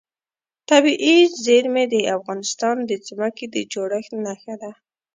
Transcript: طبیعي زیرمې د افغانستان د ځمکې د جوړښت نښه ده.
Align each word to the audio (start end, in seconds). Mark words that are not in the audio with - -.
طبیعي 0.69 1.17
زیرمې 1.43 1.85
د 1.93 1.95
افغانستان 2.17 2.75
د 2.89 2.91
ځمکې 3.07 3.45
د 3.53 3.55
جوړښت 3.71 4.11
نښه 4.25 4.55
ده. 4.61 4.71